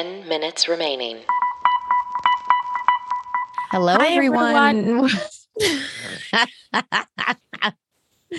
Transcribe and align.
10 0.00 0.26
minutes 0.26 0.66
remaining. 0.66 1.18
Hello, 3.70 3.96
Hi, 3.98 4.14
everyone. 4.14 5.10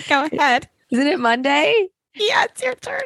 Go 0.08 0.24
ahead. 0.24 0.68
Isn't 0.90 1.06
it 1.06 1.20
Monday? 1.20 1.86
Yeah, 2.16 2.46
it's 2.46 2.60
your 2.60 2.74
turn. 2.74 3.02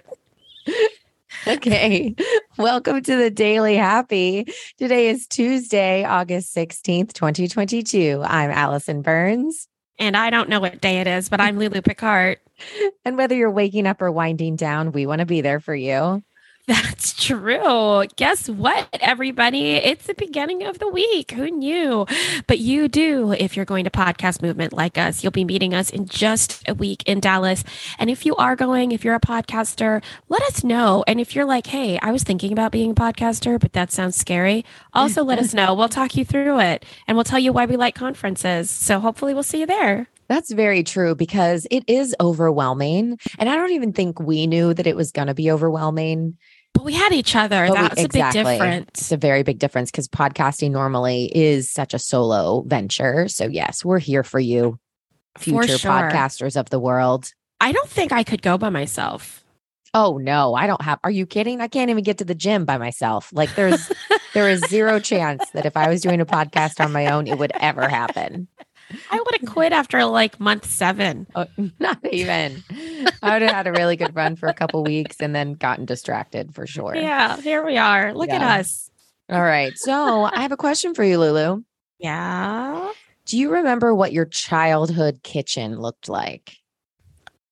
Okay. 1.46 2.14
Welcome 2.56 3.02
to 3.02 3.16
the 3.16 3.30
Daily 3.30 3.76
Happy. 3.76 4.46
Today 4.78 5.08
is 5.10 5.26
Tuesday, 5.26 6.04
August 6.04 6.56
16th, 6.56 7.12
2022. 7.12 8.22
I'm 8.24 8.50
Alison 8.50 9.02
Burns. 9.02 9.68
And 9.98 10.16
I 10.16 10.30
don't 10.30 10.48
know 10.48 10.60
what 10.60 10.80
day 10.80 11.00
it 11.00 11.06
is, 11.06 11.28
but 11.28 11.42
I'm 11.42 11.58
Lulu 11.58 11.82
Picard. 11.82 12.38
And 13.04 13.18
whether 13.18 13.34
you're 13.34 13.50
waking 13.50 13.86
up 13.86 14.00
or 14.00 14.10
winding 14.10 14.56
down, 14.56 14.92
we 14.92 15.04
want 15.04 15.18
to 15.18 15.26
be 15.26 15.42
there 15.42 15.60
for 15.60 15.74
you. 15.74 16.24
That's 16.68 17.12
true. 17.12 18.04
Guess 18.16 18.48
what, 18.48 18.88
everybody? 18.94 19.74
It's 19.74 20.06
the 20.06 20.14
beginning 20.14 20.64
of 20.64 20.80
the 20.80 20.88
week. 20.88 21.30
Who 21.30 21.48
knew? 21.48 22.06
But 22.48 22.58
you 22.58 22.88
do 22.88 23.30
if 23.30 23.54
you're 23.54 23.64
going 23.64 23.84
to 23.84 23.90
podcast 23.90 24.42
movement 24.42 24.72
like 24.72 24.98
us. 24.98 25.22
You'll 25.22 25.30
be 25.30 25.44
meeting 25.44 25.74
us 25.74 25.90
in 25.90 26.06
just 26.06 26.68
a 26.68 26.74
week 26.74 27.04
in 27.06 27.20
Dallas. 27.20 27.62
And 28.00 28.10
if 28.10 28.26
you 28.26 28.34
are 28.34 28.56
going, 28.56 28.90
if 28.90 29.04
you're 29.04 29.14
a 29.14 29.20
podcaster, 29.20 30.02
let 30.28 30.42
us 30.42 30.64
know. 30.64 31.04
And 31.06 31.20
if 31.20 31.36
you're 31.36 31.44
like, 31.44 31.68
hey, 31.68 32.00
I 32.00 32.10
was 32.10 32.24
thinking 32.24 32.50
about 32.50 32.72
being 32.72 32.90
a 32.90 32.94
podcaster, 32.94 33.60
but 33.60 33.72
that 33.74 33.92
sounds 33.92 34.16
scary, 34.16 34.64
also 34.92 35.22
let 35.22 35.38
us 35.38 35.54
know. 35.54 35.72
We'll 35.72 35.88
talk 35.88 36.16
you 36.16 36.24
through 36.24 36.58
it 36.58 36.84
and 37.06 37.16
we'll 37.16 37.22
tell 37.22 37.38
you 37.38 37.52
why 37.52 37.66
we 37.66 37.76
like 37.76 37.94
conferences. 37.94 38.72
So 38.72 38.98
hopefully 38.98 39.34
we'll 39.34 39.44
see 39.44 39.60
you 39.60 39.66
there. 39.66 40.08
That's 40.28 40.52
very 40.52 40.82
true 40.82 41.14
because 41.14 41.66
it 41.70 41.84
is 41.86 42.14
overwhelming. 42.20 43.18
And 43.38 43.48
I 43.48 43.54
don't 43.54 43.72
even 43.72 43.92
think 43.92 44.18
we 44.18 44.46
knew 44.46 44.74
that 44.74 44.86
it 44.86 44.96
was 44.96 45.12
going 45.12 45.28
to 45.28 45.34
be 45.34 45.50
overwhelming. 45.52 46.36
But 46.76 46.84
we 46.84 46.92
had 46.92 47.12
each 47.12 47.34
other. 47.34 47.66
But 47.68 47.74
we- 47.74 47.88
That's 47.88 48.02
a 48.04 48.08
big 48.08 48.32
difference. 48.32 48.88
It's 49.00 49.12
a 49.12 49.16
very 49.16 49.42
big 49.42 49.58
difference 49.58 49.90
because 49.90 50.08
podcasting 50.08 50.72
normally 50.72 51.30
is 51.34 51.70
such 51.70 51.94
a 51.94 51.98
solo 51.98 52.62
venture. 52.62 53.28
So, 53.28 53.46
yes, 53.46 53.84
we're 53.84 53.98
here 53.98 54.22
for 54.22 54.38
you, 54.38 54.78
For 55.38 55.42
future 55.42 55.78
sure. 55.78 55.90
podcasters 55.90 56.58
of 56.58 56.68
the 56.70 56.78
world. 56.78 57.32
I 57.60 57.72
don't 57.72 57.88
think 57.88 58.12
I 58.12 58.22
could 58.24 58.42
go 58.42 58.58
by 58.58 58.68
myself. 58.68 59.42
Oh 59.94 60.18
no, 60.18 60.54
I 60.54 60.66
don't 60.66 60.82
have. 60.82 60.98
Are 61.04 61.10
you 61.10 61.24
kidding? 61.24 61.62
I 61.62 61.68
can't 61.68 61.88
even 61.90 62.04
get 62.04 62.18
to 62.18 62.24
the 62.26 62.34
gym 62.34 62.66
by 62.66 62.76
myself. 62.76 63.30
Like 63.32 63.54
there's 63.54 63.90
there 64.34 64.50
is 64.50 64.60
zero 64.68 65.00
chance 65.00 65.48
that 65.54 65.64
if 65.64 65.74
I 65.74 65.88
was 65.88 66.02
doing 66.02 66.20
a 66.20 66.26
podcast 66.26 66.84
on 66.84 66.92
my 66.92 67.06
own, 67.06 67.26
it 67.26 67.38
would 67.38 67.52
ever 67.58 67.88
happen. 67.88 68.46
I 69.10 69.16
would 69.16 69.40
have 69.40 69.50
quit 69.52 69.72
after 69.72 70.04
like 70.04 70.38
month 70.40 70.64
seven. 70.66 71.26
Oh, 71.34 71.46
not 71.78 71.98
even. 72.10 72.62
I 73.22 73.32
would 73.34 73.42
have 73.42 73.50
had 73.50 73.66
a 73.66 73.72
really 73.72 73.96
good 73.96 74.14
run 74.14 74.36
for 74.36 74.48
a 74.48 74.54
couple 74.54 74.82
weeks 74.84 75.16
and 75.20 75.34
then 75.34 75.54
gotten 75.54 75.84
distracted 75.84 76.54
for 76.54 76.66
sure. 76.66 76.94
Yeah, 76.94 77.40
here 77.40 77.64
we 77.64 77.76
are. 77.76 78.14
Look 78.14 78.28
Yeah. 78.28 78.36
at 78.36 78.60
us. 78.60 78.90
All 79.28 79.42
right. 79.42 79.76
So 79.76 80.24
I 80.24 80.42
have 80.42 80.52
a 80.52 80.56
question 80.56 80.94
for 80.94 81.02
you, 81.02 81.18
Lulu. 81.18 81.62
Yeah. 81.98 82.92
Do 83.24 83.38
you 83.38 83.50
remember 83.50 83.92
what 83.94 84.12
your 84.12 84.26
childhood 84.26 85.22
kitchen 85.24 85.80
looked 85.80 86.08
like? 86.08 86.56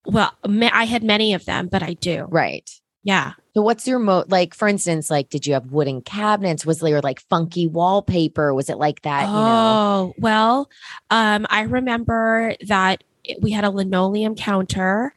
Well, 0.07 0.33
I 0.45 0.85
had 0.85 1.03
many 1.03 1.35
of 1.35 1.47
them, 1.47 1.67
but 1.69 1.83
I 1.83 1.95
do. 1.95 2.27
Right. 2.29 2.71
Yeah. 3.05 3.35
So 3.55 3.63
what's 3.63 3.87
your 3.87 3.99
mo 3.99 4.25
like 4.29 4.55
for 4.55 4.67
instance, 4.67 5.11
like 5.11 5.29
did 5.29 5.47
you 5.47 5.53
have 5.53 5.71
wooden 5.71 6.01
cabinets? 6.01 6.67
Was 6.67 6.81
there 6.81 7.01
like 7.01 7.21
funky 7.21 7.69
wallpaper? 7.69 8.53
Was 8.53 8.69
it 8.69 8.79
like 8.79 9.03
that? 9.03 9.27
You 9.27 9.33
know? 9.33 9.35
oh, 9.37 10.15
well, 10.19 10.71
um, 11.11 11.47
I 11.51 11.63
remember 11.63 12.55
that 12.67 13.05
we 13.41 13.53
had 13.53 13.65
a 13.65 13.71
linoleum 13.71 14.35
counter 14.35 15.15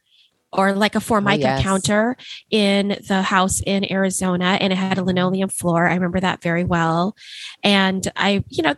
or 0.52 0.72
like 0.72 0.94
a 0.94 1.00
formica 1.00 1.42
yes. 1.42 1.62
counter 1.62 2.16
in 2.50 2.98
the 3.06 3.22
house 3.22 3.60
in 3.66 3.90
Arizona, 3.90 4.56
and 4.60 4.72
it 4.72 4.76
had 4.76 4.98
a 4.98 5.02
linoleum 5.02 5.48
floor. 5.48 5.88
I 5.88 5.94
remember 5.94 6.20
that 6.20 6.42
very 6.42 6.64
well. 6.64 7.16
And 7.62 8.10
I, 8.16 8.44
you 8.48 8.62
know, 8.62 8.74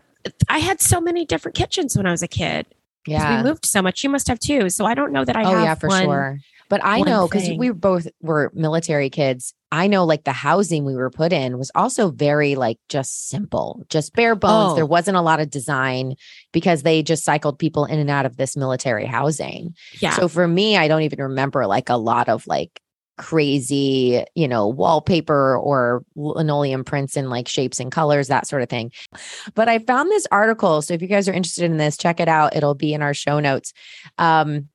I 0.49 0.59
had 0.59 0.81
so 0.81 1.01
many 1.01 1.25
different 1.25 1.57
kitchens 1.57 1.97
when 1.97 2.07
I 2.07 2.11
was 2.11 2.23
a 2.23 2.29
kid. 2.29 2.67
Yeah. 3.07 3.43
we 3.43 3.49
moved 3.49 3.67
so 3.67 3.83
much. 3.83 4.05
You 4.05 4.11
must 4.11 4.29
have 4.29 4.39
too. 4.39 4.69
So 4.69 4.85
I 4.85 4.95
don't 4.95 5.13
know 5.13 5.25
that 5.25 5.37
I 5.37 5.45
oh 5.45 5.55
have 5.55 5.63
yeah, 5.63 5.75
for 5.75 5.89
one. 5.89 6.05
sure. 6.05 6.39
But 6.71 6.81
I 6.85 7.01
know 7.01 7.27
because 7.27 7.51
we 7.59 7.71
both 7.71 8.07
were 8.23 8.53
military 8.55 9.11
kids. 9.11 9.53
I 9.73 9.89
know 9.89 10.05
like 10.05 10.23
the 10.23 10.33
housing 10.33 10.85
we 10.85 10.95
were 10.95 11.11
put 11.11 11.33
in 11.33 11.59
was 11.59 11.73
also 11.75 12.13
very 12.13 12.55
like 12.55 12.79
just 12.89 13.29
simple, 13.29 13.85
just 13.89 14.15
bare 14.15 14.37
bones. 14.37 14.73
Oh. 14.73 14.75
There 14.77 14.87
wasn't 14.87 15.17
a 15.17 15.21
lot 15.21 15.41
of 15.41 15.51
design 15.51 16.15
because 16.53 16.83
they 16.83 17.03
just 17.03 17.25
cycled 17.25 17.59
people 17.59 17.87
in 17.87 17.99
and 17.99 18.09
out 18.09 18.25
of 18.25 18.37
this 18.37 18.57
military 18.57 19.05
housing. 19.05 19.75
Yeah. 19.99 20.15
So 20.15 20.29
for 20.29 20.47
me, 20.47 20.77
I 20.77 20.87
don't 20.87 21.03
even 21.03 21.21
remember 21.21 21.67
like 21.67 21.89
a 21.89 21.97
lot 21.97 22.29
of 22.29 22.47
like 22.47 22.81
crazy, 23.19 24.25
you 24.37 24.47
know, 24.47 24.69
wallpaper 24.69 25.57
or 25.59 26.05
linoleum 26.15 26.85
prints 26.85 27.17
in 27.17 27.29
like 27.31 27.49
shapes 27.49 27.81
and 27.81 27.91
colors, 27.91 28.29
that 28.29 28.47
sort 28.47 28.63
of 28.63 28.69
thing. 28.69 28.93
But 29.57 29.69
I 29.69 29.81
found 29.81 30.09
this 30.11 30.27
article. 30.31 30.83
So 30.83 30.95
if 30.95 31.03
you 31.03 31.09
guys 31.09 31.29
are 31.29 31.33
interested 31.33 31.65
in 31.65 31.79
this, 31.79 31.97
check 31.97 32.21
it 32.21 32.29
out. 32.29 32.55
It'll 32.55 32.77
be 32.77 32.95
in 32.95 33.03
our 33.03 33.13
show 33.13 33.41
notes. 33.41 33.73
Um, 34.19 34.69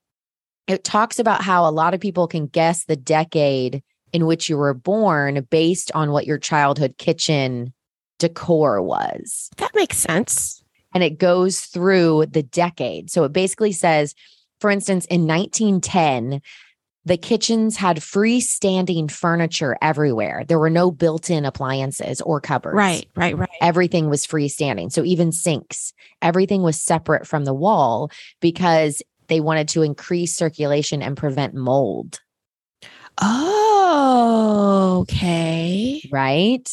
it 0.66 0.84
talks 0.84 1.18
about 1.18 1.42
how 1.42 1.68
a 1.68 1.70
lot 1.70 1.94
of 1.94 2.00
people 2.00 2.26
can 2.26 2.46
guess 2.46 2.84
the 2.84 2.96
decade 2.96 3.82
in 4.12 4.26
which 4.26 4.48
you 4.48 4.56
were 4.56 4.74
born 4.74 5.46
based 5.50 5.92
on 5.94 6.10
what 6.10 6.26
your 6.26 6.38
childhood 6.38 6.96
kitchen 6.98 7.72
decor 8.18 8.80
was 8.80 9.50
that 9.58 9.74
makes 9.74 9.98
sense. 9.98 10.62
and 10.94 11.02
it 11.04 11.18
goes 11.18 11.60
through 11.60 12.24
the 12.26 12.42
decade. 12.42 13.10
So 13.10 13.24
it 13.24 13.32
basically 13.32 13.72
says, 13.72 14.14
for 14.60 14.70
instance, 14.70 15.04
in 15.06 15.26
1910, 15.26 16.40
the 17.04 17.16
kitchens 17.18 17.76
had 17.76 17.98
freestanding 17.98 19.10
furniture 19.10 19.76
everywhere. 19.80 20.44
There 20.48 20.58
were 20.58 20.70
no 20.70 20.90
built 20.90 21.30
in 21.30 21.44
appliances 21.44 22.20
or 22.22 22.40
cupboards. 22.40 22.74
Right, 22.74 23.06
right, 23.14 23.36
right. 23.38 23.48
Everything 23.60 24.08
was 24.08 24.26
freestanding. 24.26 24.90
So 24.90 25.04
even 25.04 25.30
sinks, 25.30 25.92
everything 26.22 26.62
was 26.62 26.80
separate 26.80 27.26
from 27.26 27.44
the 27.44 27.54
wall 27.54 28.10
because 28.40 29.02
they 29.28 29.40
wanted 29.40 29.68
to 29.68 29.82
increase 29.82 30.36
circulation 30.36 31.02
and 31.02 31.16
prevent 31.16 31.54
mold. 31.54 32.20
Oh, 33.18 34.98
okay. 35.02 36.02
right? 36.12 36.68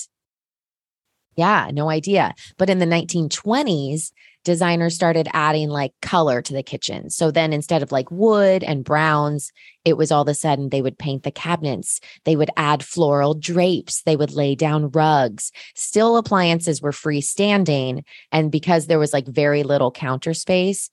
Yeah, 1.36 1.70
no 1.74 1.90
idea. 1.90 2.34
But 2.58 2.70
in 2.70 2.80
the 2.80 2.86
1920s, 2.86 4.12
designers 4.44 4.94
started 4.94 5.28
adding 5.34 5.70
like 5.70 5.94
color 6.02 6.42
to 6.42 6.54
the 6.54 6.64
kitchen. 6.64 7.10
So 7.10 7.32
then 7.32 7.54
instead 7.54 7.82
of 7.82 7.92
like 7.92 8.12
wood 8.12 8.64
and 8.64 8.84
browns, 8.84 9.52
it 9.86 9.98
was 9.98 10.12
all 10.12 10.24
of 10.24 10.28
a 10.28 10.34
sudden 10.34 10.70
they 10.70 10.82
would 10.82 10.98
paint 11.00 11.24
the 11.24 11.32
cabinets, 11.32 12.00
they 12.26 12.36
would 12.36 12.50
add 12.58 12.84
floral 12.84 13.34
drapes, 13.34 14.02
they 14.04 14.16
would 14.16 14.34
lay 14.34 14.54
down 14.56 14.90
rugs. 14.92 15.52
Still, 15.76 16.18
appliances 16.18 16.82
were 16.82 16.92
freestanding. 16.92 18.04
And 18.32 18.52
because 18.52 18.88
there 18.88 19.00
was 19.00 19.14
like 19.14 19.28
very 19.28 19.64
little 19.64 19.92
counter 19.92 20.34
space, 20.34 20.90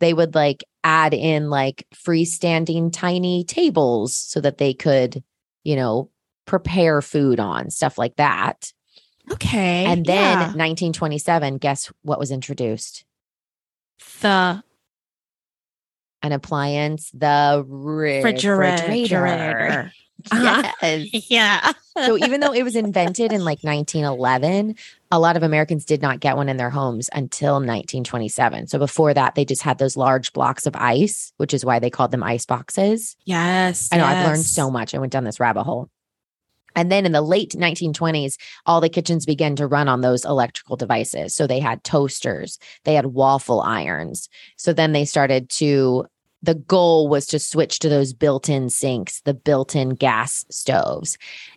they 0.00 0.12
would 0.14 0.34
like 0.34 0.64
add 0.82 1.14
in 1.14 1.50
like 1.50 1.86
freestanding 1.94 2.92
tiny 2.92 3.44
tables 3.44 4.14
so 4.14 4.40
that 4.40 4.58
they 4.58 4.74
could, 4.74 5.22
you 5.62 5.76
know, 5.76 6.10
prepare 6.46 7.00
food 7.00 7.40
on, 7.40 7.70
stuff 7.70 7.96
like 7.96 8.16
that. 8.16 8.72
Okay. 9.32 9.86
And 9.86 10.04
then 10.04 10.38
yeah. 10.38 10.38
1927, 10.48 11.56
guess 11.58 11.90
what 12.02 12.18
was 12.18 12.30
introduced? 12.30 13.04
the 14.20 14.62
An 16.22 16.32
appliance, 16.32 17.10
the 17.14 17.64
refrigerator. 17.66 18.82
refrigerator. 18.82 19.92
Uh-huh. 20.30 20.72
Yes. 20.82 21.26
Yeah. 21.30 21.72
so 21.96 22.16
even 22.18 22.40
though 22.40 22.52
it 22.52 22.62
was 22.62 22.76
invented 22.76 23.32
in 23.32 23.44
like 23.44 23.60
1911, 23.62 24.76
a 25.10 25.18
lot 25.18 25.36
of 25.36 25.42
Americans 25.42 25.84
did 25.84 26.02
not 26.02 26.20
get 26.20 26.36
one 26.36 26.48
in 26.48 26.56
their 26.56 26.70
homes 26.70 27.08
until 27.12 27.54
1927. 27.54 28.66
So 28.66 28.78
before 28.78 29.14
that, 29.14 29.34
they 29.34 29.44
just 29.44 29.62
had 29.62 29.78
those 29.78 29.96
large 29.96 30.32
blocks 30.32 30.66
of 30.66 30.74
ice, 30.76 31.32
which 31.36 31.54
is 31.54 31.64
why 31.64 31.78
they 31.78 31.90
called 31.90 32.10
them 32.10 32.22
ice 32.22 32.46
boxes. 32.46 33.16
Yes. 33.24 33.88
I 33.92 33.98
know 33.98 34.04
I've 34.04 34.26
learned 34.26 34.44
so 34.44 34.70
much. 34.70 34.94
I 34.94 34.98
went 34.98 35.12
down 35.12 35.24
this 35.24 35.40
rabbit 35.40 35.64
hole. 35.64 35.88
And 36.76 36.90
then 36.90 37.06
in 37.06 37.12
the 37.12 37.22
late 37.22 37.52
1920s, 37.52 38.36
all 38.66 38.80
the 38.80 38.88
kitchens 38.88 39.24
began 39.24 39.54
to 39.56 39.66
run 39.66 39.88
on 39.88 40.00
those 40.00 40.24
electrical 40.24 40.76
devices. 40.76 41.34
So 41.34 41.46
they 41.46 41.60
had 41.60 41.84
toasters, 41.84 42.58
they 42.84 42.94
had 42.94 43.06
waffle 43.06 43.60
irons. 43.60 44.28
So 44.56 44.72
then 44.72 44.92
they 44.92 45.04
started 45.04 45.48
to, 45.50 46.06
the 46.44 46.54
goal 46.54 47.08
was 47.08 47.26
to 47.26 47.38
switch 47.38 47.78
to 47.80 47.88
those 47.88 48.12
built 48.12 48.48
in 48.48 48.68
sinks, 48.68 49.20
the 49.22 49.34
built 49.34 49.74
in 49.74 49.90
gas 49.90 50.44
stoves. 50.50 51.16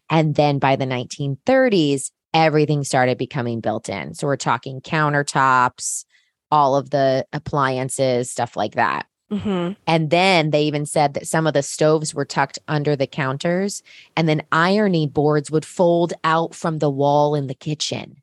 And 0.09 0.35
then 0.35 0.59
by 0.59 0.75
the 0.75 0.85
1930s, 0.85 2.11
everything 2.33 2.83
started 2.83 3.17
becoming 3.17 3.59
built 3.59 3.89
in. 3.89 4.13
So 4.13 4.27
we're 4.27 4.37
talking 4.37 4.81
countertops, 4.81 6.05
all 6.51 6.75
of 6.75 6.91
the 6.91 7.25
appliances, 7.33 8.31
stuff 8.31 8.55
like 8.55 8.75
that. 8.75 9.07
Mhm. 9.31 9.75
And 9.85 10.09
then 10.09 10.51
they 10.51 10.63
even 10.63 10.85
said 10.85 11.13
that 11.13 11.27
some 11.27 11.47
of 11.47 11.53
the 11.53 11.63
stoves 11.63 12.13
were 12.13 12.23
tucked 12.23 12.59
under 12.69 12.95
the 12.95 13.07
counters, 13.07 13.83
and 14.15 14.29
then 14.29 14.41
ironing 14.53 15.09
boards 15.09 15.51
would 15.51 15.65
fold 15.65 16.13
out 16.23 16.55
from 16.55 16.79
the 16.79 16.89
wall 16.89 17.35
in 17.35 17.47
the 17.47 17.53
kitchen. 17.53 18.21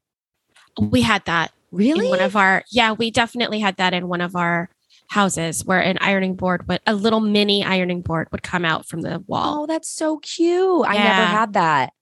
We 0.81 1.03
had 1.03 1.25
that 1.27 1.53
Really? 1.73 2.07
in 2.07 2.11
one 2.11 2.21
of 2.21 2.37
our, 2.37 2.65
yeah, 2.71 2.93
we 2.93 3.11
definitely 3.11 3.59
had 3.61 3.77
that 3.77 3.93
in 3.93 4.09
one 4.09 4.23
of 4.23 4.35
our 4.35 4.71
houses 5.15 5.65
where 5.65 5.81
an 5.81 5.97
ironing 6.01 6.35
board, 6.35 6.67
would 6.69 6.81
a 6.87 6.95
little 6.95 7.21
mini 7.21 7.65
ironing 7.65 8.03
board 8.03 8.27
would 8.33 8.43
come 8.43 8.65
out 8.65 8.87
from 8.89 9.01
the 9.01 9.23
wall. 9.29 9.63
oh, 9.63 9.67
that's 9.67 9.89
so 9.89 10.19
cute. 10.19 10.85
I 10.87 10.95
never 10.95 11.25
had 11.25 11.53
that. 11.53 11.93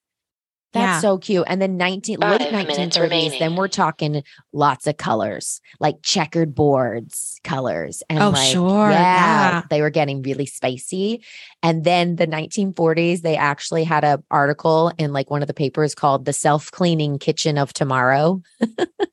That's 0.73 0.85
Yeah. 0.85 1.01
so 1.01 1.19
cute. 1.19 1.45
And 1.49 1.61
then 1.61 1.77
19 1.77 2.19
Five 2.19 2.41
late 2.41 2.51
minutes 2.51 2.79
1930s, 2.97 3.39
then 3.39 3.57
we're 3.57 3.69
talking 3.69 4.23
lots 4.55 4.87
of 4.87 4.97
colors, 4.97 5.61
like 5.79 5.97
checkered 6.03 6.55
boards 6.55 7.39
colors. 7.45 8.03
And 8.09 8.23
Oh, 8.23 8.31
like, 8.31 8.51
sure. 8.51 8.91
Yeah. 8.91 9.65
they 9.69 9.83
were 9.83 9.91
getting 9.91 10.23
really 10.23 10.47
spicy. 10.47 11.23
And 11.63 11.85
then 11.85 12.17
the 12.17 12.27
1940s, 12.27 13.21
they 13.21 13.37
actually 13.37 13.85
had 13.85 14.03
a 14.05 14.23
article 14.31 14.91
in 14.97 15.13
like 15.13 15.29
one 15.31 15.43
of 15.43 15.49
the 15.49 15.53
papers 15.53 15.95
called 15.95 16.25
The 16.25 16.33
Self-Cleaning 16.33 17.19
Kitchen 17.19 17.59
of 17.59 17.75
Tomorrow. 17.75 18.41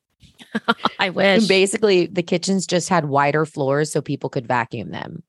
I 0.98 1.06
And 1.06 1.14
wish. 1.14 1.46
basically 1.46 2.06
the 2.06 2.22
kitchens 2.22 2.66
just 2.66 2.88
had 2.88 3.04
wider 3.06 3.44
floors 3.46 3.92
so 3.92 4.00
people 4.00 4.30
could 4.30 4.46
vacuum 4.46 4.90
them. 4.90 5.22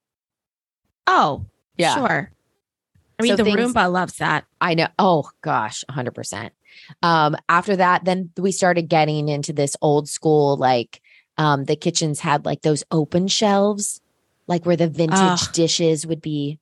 oh, 1.07 1.45
Yeah. 1.77 1.95
sure. 1.95 2.31
I 3.19 3.23
mean, 3.23 3.31
So 3.33 3.37
the 3.37 3.43
things- 3.43 3.73
Roomba 3.73 3.91
loves 3.91 4.17
that. 4.17 4.45
I 4.59 4.73
know. 4.73 4.87
Oh 4.97 5.29
gosh, 5.41 5.83
100%. 5.89 6.49
Um 7.03 7.35
after 7.49 7.75
that 7.75 8.05
then 8.05 8.29
we 8.37 8.51
started 8.51 8.87
getting 8.89 9.27
into 9.29 9.53
this 9.53 9.75
old 9.81 10.07
school 10.09 10.55
like 10.57 11.01
um 11.37 11.65
the 11.65 11.75
kitchens 11.75 12.19
had 12.21 12.45
like 12.45 12.61
those 12.61 12.83
open 12.91 13.27
shelves 13.27 13.99
like 14.47 14.65
where 14.65 14.77
the 14.77 14.87
vintage 14.87 15.51
dishes 15.51 16.07
would 16.07 16.21
be 16.21 16.57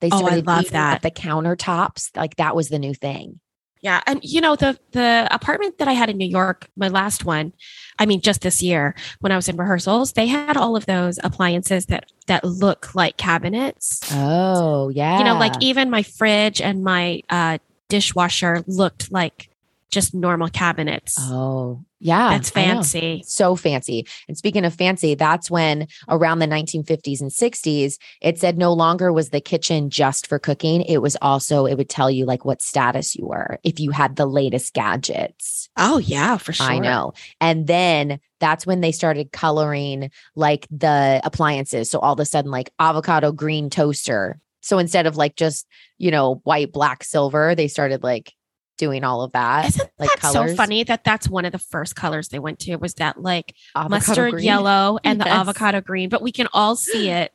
They 0.00 0.10
Oh, 0.12 0.16
I 0.16 0.20
started 0.20 0.46
love 0.46 0.70
that. 0.72 0.96
at 0.96 1.02
the 1.02 1.10
countertops. 1.10 2.14
Like 2.14 2.36
that 2.36 2.54
was 2.54 2.68
the 2.68 2.78
new 2.78 2.92
thing. 2.92 3.40
Yeah, 3.82 4.02
and 4.06 4.20
you 4.22 4.40
know 4.40 4.56
the 4.56 4.78
the 4.92 5.26
apartment 5.30 5.78
that 5.78 5.88
I 5.88 5.92
had 5.92 6.10
in 6.10 6.18
New 6.18 6.28
York, 6.28 6.68
my 6.76 6.88
last 6.88 7.24
one, 7.24 7.52
I 7.98 8.06
mean 8.06 8.20
just 8.20 8.42
this 8.42 8.62
year 8.62 8.94
when 9.20 9.32
I 9.32 9.36
was 9.36 9.48
in 9.48 9.56
rehearsals, 9.56 10.12
they 10.12 10.26
had 10.26 10.56
all 10.56 10.76
of 10.76 10.86
those 10.86 11.18
appliances 11.22 11.86
that 11.86 12.10
that 12.26 12.44
look 12.44 12.94
like 12.94 13.16
cabinets. 13.16 14.00
Oh, 14.12 14.90
yeah. 14.90 15.18
You 15.18 15.24
know, 15.24 15.38
like 15.38 15.54
even 15.60 15.88
my 15.90 16.02
fridge 16.02 16.60
and 16.60 16.84
my 16.84 17.22
uh 17.30 17.58
dishwasher 17.88 18.62
looked 18.66 19.10
like 19.10 19.49
just 19.90 20.14
normal 20.14 20.48
cabinets. 20.48 21.16
oh, 21.18 21.84
yeah. 22.02 22.30
That's 22.30 22.48
fancy. 22.48 23.22
So 23.26 23.56
fancy. 23.56 24.06
And 24.26 24.36
speaking 24.36 24.64
of 24.64 24.74
fancy, 24.74 25.14
that's 25.14 25.50
when 25.50 25.86
around 26.08 26.38
the 26.38 26.46
1950s 26.46 27.20
and 27.20 27.30
60s, 27.30 27.98
it 28.22 28.38
said 28.38 28.56
no 28.56 28.72
longer 28.72 29.12
was 29.12 29.28
the 29.28 29.40
kitchen 29.40 29.90
just 29.90 30.26
for 30.26 30.38
cooking. 30.38 30.80
It 30.82 31.02
was 31.02 31.16
also, 31.20 31.66
it 31.66 31.74
would 31.76 31.90
tell 31.90 32.10
you 32.10 32.24
like 32.24 32.46
what 32.46 32.62
status 32.62 33.14
you 33.14 33.26
were 33.26 33.58
if 33.64 33.78
you 33.78 33.90
had 33.90 34.16
the 34.16 34.24
latest 34.24 34.72
gadgets. 34.72 35.68
Oh 35.76 35.98
yeah, 35.98 36.38
for 36.38 36.54
sure. 36.54 36.66
I 36.66 36.78
know. 36.78 37.12
And 37.38 37.66
then 37.66 38.18
that's 38.38 38.64
when 38.64 38.80
they 38.80 38.92
started 38.92 39.30
coloring 39.30 40.10
like 40.34 40.66
the 40.70 41.20
appliances. 41.22 41.90
So 41.90 41.98
all 41.98 42.14
of 42.14 42.20
a 42.20 42.24
sudden, 42.24 42.50
like 42.50 42.70
avocado 42.78 43.30
green 43.30 43.68
toaster. 43.68 44.40
So 44.62 44.78
instead 44.78 45.06
of 45.06 45.18
like 45.18 45.36
just, 45.36 45.66
you 45.98 46.10
know, 46.10 46.36
white, 46.44 46.72
black, 46.72 47.04
silver, 47.04 47.54
they 47.54 47.68
started 47.68 48.02
like 48.02 48.32
doing 48.80 49.04
all 49.04 49.22
of 49.22 49.32
that. 49.32 49.68
Isn't 49.68 49.90
like 49.98 50.08
that 50.08 50.18
colors. 50.20 50.50
so 50.50 50.56
funny 50.56 50.82
that 50.84 51.04
that's 51.04 51.28
one 51.28 51.44
of 51.44 51.52
the 51.52 51.58
first 51.58 51.94
colors 51.94 52.28
they 52.30 52.38
went 52.40 52.58
to 52.60 52.74
was 52.76 52.94
that 52.94 53.22
like 53.22 53.54
Avocado 53.76 53.90
mustard 53.94 54.30
green. 54.32 54.44
yellow 54.44 54.98
and 55.04 55.20
the 55.20 55.28
avocado 55.28 55.80
green, 55.80 56.08
but 56.08 56.22
we 56.22 56.32
can 56.32 56.48
all 56.52 56.74
see 56.88 57.08
it 57.10 57.32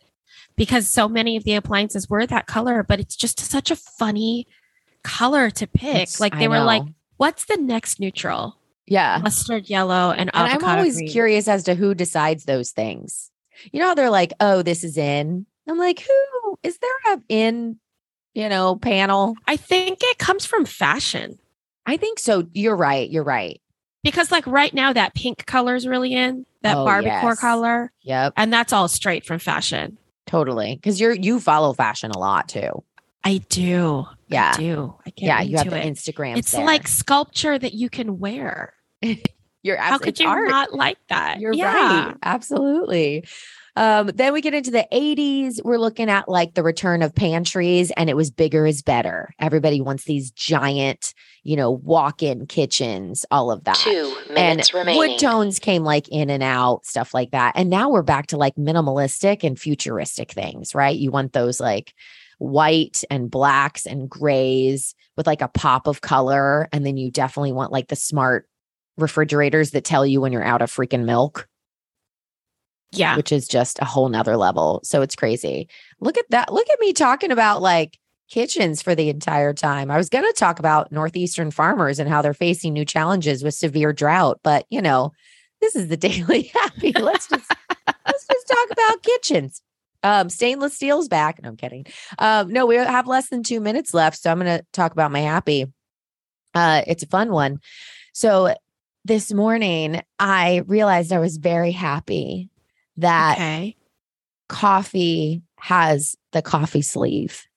because 0.57 0.89
so 0.89 1.07
many 1.07 1.38
of 1.38 1.44
the 1.45 1.53
appliances 1.53 2.09
were 2.09 2.25
that 2.25 2.47
color, 2.47 2.83
but 2.83 3.00
it's 3.00 3.15
just 3.15 3.39
such 3.39 3.71
a 3.71 3.75
funny 3.75 4.47
color 5.03 5.50
to 5.51 5.68
pick. 5.68 5.95
It's- 5.95 6.19
like 6.19 6.36
I 6.36 6.39
they 6.39 6.47
were 6.47 6.63
like, 6.63 6.83
what's 7.18 7.45
the 7.45 7.57
next 7.57 8.00
neutral? 8.00 8.57
yeah. 8.88 9.19
Mustard 9.24 9.69
yellow 9.69 10.12
and 10.12 10.30
avocado. 10.36 10.56
And 10.56 10.63
I'm 10.63 10.77
always 10.77 10.98
green. 10.98 11.09
curious 11.09 11.48
as 11.48 11.63
to 11.63 11.75
who 11.75 11.95
decides 11.95 12.45
those 12.45 12.71
things. 12.71 13.31
You 13.71 13.80
know 13.80 13.95
they're 13.95 14.09
like, 14.12 14.33
oh, 14.39 14.62
this 14.62 14.83
is 14.83 14.98
in. 14.98 15.45
I'm 15.68 15.77
like, 15.80 16.01
who 16.01 16.59
is 16.62 16.77
there 16.77 17.13
a 17.15 17.21
in, 17.30 17.80
you 18.36 18.48
know, 18.50 18.76
panel? 18.76 19.36
I 19.48 19.58
think 19.58 20.00
it 20.04 20.18
comes 20.20 20.46
from 20.46 20.66
fashion 20.66 21.40
I 21.88 21.98
think 21.98 22.18
so. 22.20 22.48
You're 22.54 22.76
right. 22.76 23.08
You're 23.10 23.24
right. 23.24 23.62
because 24.04 24.32
like 24.32 24.46
right 24.48 24.74
now 24.74 24.92
that 24.94 25.14
pink 25.16 25.46
color 25.46 25.76
is 25.76 25.88
really 25.88 26.14
in 26.14 26.46
that 26.64 26.78
Oh, 26.78 26.84
Barbie 26.86 27.10
core 27.10 27.30
yes. 27.32 27.40
color 27.40 27.92
Yep. 28.02 28.34
and 28.38 28.52
that's 28.54 28.74
all 28.74 28.88
straight 28.88 29.24
from 29.26 29.38
fashion. 29.40 29.98
Totally. 30.28 30.76
Because 30.76 31.00
you're 31.00 31.14
you 31.14 31.40
follow 31.40 31.74
fashion 31.74 32.10
a 32.12 32.18
lot 32.18 32.50
too. 32.50 32.84
I 33.24 33.38
do. 33.50 34.06
Yeah. 34.28 34.54
I 34.56 34.58
do. 34.60 34.96
I 35.06 35.12
Yeah. 35.16 35.42
You 35.42 35.58
have 35.58 35.70
the 35.70 35.78
it. 35.86 35.94
Instagram. 35.94 36.38
It's 36.38 36.54
like 36.56 36.88
sculpture 36.88 37.58
that 37.60 37.74
you 37.74 37.90
can 37.90 38.18
wear. 38.20 38.74
you're 39.62 39.78
How 39.78 39.98
could 40.00 40.20
you 40.20 40.28
art. 40.28 40.48
not 40.50 40.74
like 40.74 40.98
that? 41.10 41.40
You're 41.40 41.54
Yeah. 41.54 42.06
right. 42.08 42.16
Absolutely. 42.24 43.26
Um, 43.75 44.07
then 44.07 44.31
we 44.33 44.42
get 44.42 44.54
into 44.54 44.72
the 44.72 44.88
80s. 44.92 45.62
We're 45.63 45.77
looking 45.77 46.10
at 46.10 46.30
like 46.30 46.54
the 46.54 46.63
return 46.63 47.01
of 47.01 47.13
pantries, 47.13 47.92
and 47.92 48.10
it 48.10 48.16
was 48.16 48.31
bigger 48.31 48.66
is 48.66 48.81
better. 48.81 49.33
Everybody 49.39 49.81
wants 49.81 50.06
these 50.06 50.31
giant, 50.31 51.13
you 51.44 51.57
know, 51.57 51.72
walk-in 51.72 52.48
kitchens, 52.48 53.25
all 53.31 53.51
of 53.51 53.63
that. 53.66 53.77
Two 53.77 54.16
and 54.27 54.36
minutes 54.36 54.74
remaining. 54.74 54.98
wood 54.98 55.19
tones 55.19 55.60
came 55.60 55.83
like 55.83 56.07
in 56.10 56.30
and 56.30 56.44
out, 56.44 56.86
stuff 56.86 57.13
like 57.13 57.31
that. 57.31 57.54
And 57.56 57.69
now 57.69 57.89
we're 57.89 58.01
back 58.01 58.27
to 58.27 58.38
like 58.38 58.56
minimalistic 58.56 59.44
and 59.44 59.60
futuristic 59.60 60.31
things, 60.31 60.74
right? 60.74 60.98
You 60.98 61.12
want 61.12 61.33
those 61.33 61.60
like 61.60 61.94
white 62.38 63.04
and 63.10 63.30
blacks 63.30 63.86
and 63.86 64.10
grays 64.10 64.95
with 65.18 65.27
like 65.27 65.42
a 65.42 65.48
pop 65.48 65.88
of 65.88 66.01
color. 66.01 66.68
And 66.72 66.86
then 66.86 66.98
you 66.98 67.12
definitely 67.12 67.54
want 67.54 67.72
like 67.72 67.88
the 67.88 67.95
smart 67.95 68.48
refrigerators 68.98 69.72
that 69.72 69.83
tell 69.83 70.06
you 70.06 70.22
when 70.22 70.31
you're 70.31 70.44
out 70.44 70.62
of 70.62 70.72
freaking 70.72 71.06
milk, 71.06 71.48
Yeah. 72.97 73.15
which 73.18 73.31
is 73.31 73.47
just 73.47 73.80
a 73.81 73.86
whole 73.86 74.09
nother 74.09 74.38
level. 74.38 74.81
So 74.83 75.01
it's 75.01 75.15
crazy. 75.15 75.68
Look 76.00 76.18
at 76.18 76.30
that. 76.30 76.51
Look 76.51 76.69
at 76.69 76.80
me 76.80 76.94
talking 76.94 77.31
about 77.31 77.62
like 77.62 77.97
kitchens 78.30 78.81
for 78.81 78.95
the 78.95 79.09
entire 79.09 79.53
time. 79.53 79.92
I 79.92 79.97
was 79.97 80.09
going 80.09 80.25
to 80.25 80.33
talk 80.33 80.59
about 80.59 80.92
Northeastern 80.92 81.51
farmers 81.51 82.00
and 82.00 82.09
how 82.09 82.21
they're 82.21 82.33
facing 82.33 82.74
new 82.74 82.86
challenges 82.86 83.44
with 83.44 83.53
severe 83.53 83.94
drought, 83.94 84.39
but 84.44 84.65
you 84.69 84.81
know, 84.81 85.12
this 85.62 85.75
is 85.75 85.88
the 85.88 85.98
daily 85.98 86.43
happy. 86.53 86.91
Let's 86.93 87.27
just 87.27 87.51
let's 87.88 88.27
just 88.27 88.48
talk 88.48 88.72
about 88.72 89.03
kitchens. 89.03 89.62
Um, 90.03 90.29
stainless 90.29 90.75
steel's 90.75 91.08
back. 91.08 91.41
No, 91.41 91.50
I'm 91.50 91.58
kidding. 91.58 91.86
Um, 92.20 92.51
no, 92.51 92.67
we 92.67 92.75
have 92.75 93.08
less 93.08 93.29
than 93.29 93.41
two 93.41 93.60
minutes 93.60 93.91
left, 93.93 94.20
so 94.20 94.31
I'm 94.31 94.39
going 94.39 94.60
to 94.60 94.65
talk 94.72 94.91
about 94.91 95.12
my 95.12 95.22
happy. 95.22 95.65
Uh, 96.53 96.84
it's 96.86 97.01
a 97.01 97.08
fun 97.08 97.31
one. 97.31 97.60
So 98.13 98.53
this 99.03 99.34
morning, 99.34 100.01
I 100.20 100.63
realized 100.67 101.12
I 101.12 101.20
was 101.20 101.38
very 101.38 101.72
happy 101.72 102.50
that 102.98 103.38
okay. 103.38 103.75
coffee 104.50 105.44
has 105.60 106.16
the 106.32 106.42
coffee 106.42 106.82
sleeve 106.82 107.48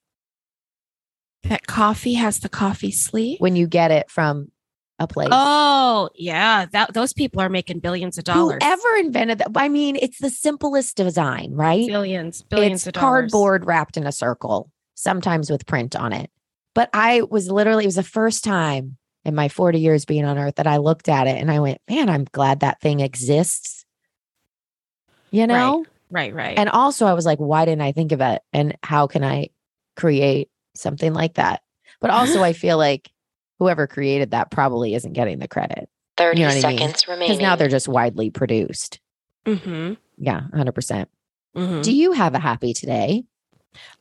That 1.44 1.66
coffee 1.66 2.14
has 2.14 2.40
the 2.40 2.48
coffee 2.48 2.90
sleeve. 2.90 3.38
when 3.40 3.56
you 3.56 3.66
get 3.66 3.90
it 3.90 4.10
from 4.10 4.50
a 4.98 5.06
place. 5.06 5.28
Oh, 5.30 6.10
yeah. 6.14 6.66
That 6.66 6.92
those 6.92 7.12
people 7.12 7.40
are 7.40 7.48
making 7.48 7.78
billions 7.80 8.18
of 8.18 8.24
dollars. 8.24 8.58
Whoever 8.62 8.96
invented 8.98 9.38
that? 9.38 9.50
I 9.54 9.68
mean, 9.68 9.96
it's 9.96 10.18
the 10.18 10.30
simplest 10.30 10.96
design, 10.96 11.52
right? 11.52 11.86
Billions, 11.86 12.42
billions 12.42 12.80
it's 12.80 12.88
of 12.88 12.92
dollars. 12.94 13.30
cardboard 13.30 13.64
wrapped 13.66 13.96
in 13.96 14.06
a 14.06 14.12
circle, 14.12 14.70
sometimes 14.94 15.50
with 15.50 15.66
print 15.66 15.94
on 15.94 16.12
it. 16.12 16.30
But 16.74 16.90
I 16.92 17.22
was 17.22 17.50
literally, 17.50 17.84
it 17.84 17.88
was 17.88 17.94
the 17.94 18.02
first 18.02 18.44
time 18.44 18.96
in 19.24 19.34
my 19.34 19.48
40 19.48 19.78
years 19.78 20.04
being 20.04 20.24
on 20.24 20.38
earth 20.38 20.56
that 20.56 20.66
I 20.66 20.78
looked 20.78 21.08
at 21.08 21.26
it 21.26 21.38
and 21.38 21.50
I 21.50 21.60
went, 21.60 21.80
man, 21.88 22.08
I'm 22.08 22.24
glad 22.32 22.60
that 22.60 22.80
thing 22.80 23.00
exists. 23.00 23.84
You 25.30 25.46
know? 25.46 25.84
Right, 26.10 26.34
right. 26.34 26.58
And 26.58 26.68
also, 26.70 27.06
I 27.06 27.12
was 27.14 27.26
like, 27.26 27.38
why 27.38 27.64
didn't 27.64 27.82
I 27.82 27.92
think 27.92 28.12
of 28.12 28.20
it? 28.20 28.42
And 28.52 28.76
how 28.82 29.06
can 29.06 29.22
I 29.22 29.50
create 29.96 30.48
something 30.74 31.12
like 31.12 31.34
that? 31.34 31.62
But 32.00 32.10
also, 32.10 32.42
I 32.42 32.52
feel 32.52 32.78
like 32.78 33.10
whoever 33.58 33.86
created 33.86 34.30
that 34.30 34.50
probably 34.50 34.94
isn't 34.94 35.12
getting 35.12 35.38
the 35.40 35.48
credit 35.48 35.88
30 36.16 36.40
you 36.40 36.46
know 36.46 36.54
what 36.54 36.64
I 36.64 36.68
mean? 36.70 36.78
seconds 36.78 37.08
remaining. 37.08 37.28
because 37.28 37.42
now 37.42 37.56
they're 37.56 37.68
just 37.68 37.88
widely 37.88 38.30
produced. 38.30 39.00
mm-hmm. 39.44 39.94
Yeah, 40.16 40.42
100%. 40.52 40.74
percent 40.74 41.08
Mm-hmm. 41.56 41.80
Do 41.80 41.92
you 41.94 42.12
have 42.12 42.34
a 42.34 42.38
happy 42.38 42.72
today? 42.72 43.24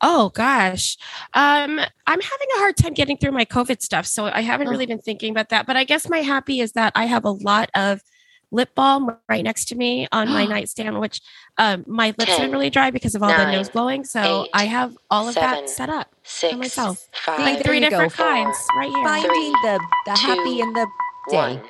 Oh 0.01 0.29
gosh. 0.29 0.97
Um, 1.33 1.79
I'm 1.79 2.21
having 2.21 2.47
a 2.55 2.59
hard 2.59 2.77
time 2.77 2.93
getting 2.93 3.17
through 3.17 3.31
my 3.31 3.45
COVID 3.45 3.81
stuff. 3.81 4.05
So 4.05 4.25
I 4.25 4.41
haven't 4.41 4.67
Oh. 4.67 4.71
really 4.71 4.85
been 4.85 4.99
thinking 4.99 5.31
about 5.31 5.49
that. 5.49 5.65
But 5.65 5.75
I 5.75 5.83
guess 5.83 6.09
my 6.09 6.19
happy 6.19 6.59
is 6.59 6.73
that 6.73 6.91
I 6.95 7.05
have 7.05 7.25
a 7.25 7.31
lot 7.31 7.69
of 7.73 8.01
lip 8.51 8.69
balm 8.75 9.17
right 9.29 9.43
next 9.43 9.65
to 9.69 9.75
me 9.75 10.07
on 10.11 10.31
my 10.31 10.45
nightstand, 10.47 10.99
which 10.99 11.21
um, 11.57 11.83
my 11.87 12.13
lips 12.17 12.37
have 12.37 12.39
been 12.39 12.51
really 12.51 12.69
dry 12.69 12.91
because 12.91 13.15
of 13.15 13.23
all 13.23 13.33
the 13.33 13.45
nose 13.45 13.69
blowing. 13.69 14.03
So 14.03 14.45
eight, 14.45 14.49
I 14.53 14.65
have 14.65 14.97
all 15.09 15.27
of 15.27 15.33
seven, 15.35 15.65
that 15.65 15.69
set 15.69 15.89
up 15.89 16.15
Six, 16.23 16.51
for 16.53 16.57
myself. 16.57 17.07
five, 17.13 17.39
Like 17.39 17.63
three 17.63 17.79
you 17.79 17.87
go. 17.87 18.09
different 18.09 18.13
Four, 18.13 18.25
kinds 18.25 18.57
right 18.77 18.89
here. 18.89 19.03
Finding 19.03 19.29
Three, 19.29 19.51
the 19.63 19.79
the 20.05 20.15
happy 20.15 20.57
two, 20.57 20.61
in 20.61 20.73
the 20.73 20.87
day. 21.29 21.35
one. 21.37 21.61